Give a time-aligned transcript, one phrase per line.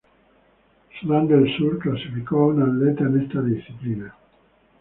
[0.99, 4.11] Sudán del Sur clasificó a un atleta en esta disciplina.